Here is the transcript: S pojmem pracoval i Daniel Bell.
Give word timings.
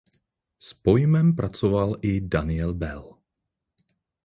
S 0.59 0.69
pojmem 0.87 1.29
pracoval 1.41 1.95
i 2.01 2.15
Daniel 2.37 2.73
Bell. 2.85 3.07